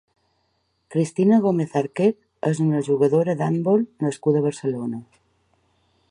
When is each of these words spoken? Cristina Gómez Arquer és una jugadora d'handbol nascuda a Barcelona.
Cristina 0.93 1.37
Gómez 1.43 1.75
Arquer 1.81 2.07
és 2.51 2.61
una 2.65 2.81
jugadora 2.87 3.35
d'handbol 3.41 3.83
nascuda 4.07 4.41
a 4.41 4.47
Barcelona. 4.47 5.03